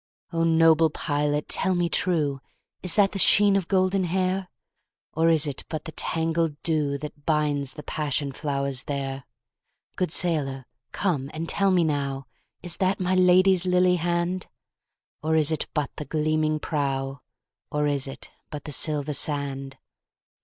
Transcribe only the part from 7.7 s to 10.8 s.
the passion flowers there? Good sailor